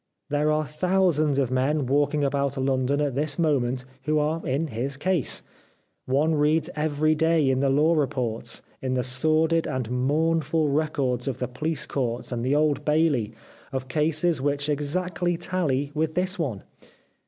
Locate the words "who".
4.05-4.17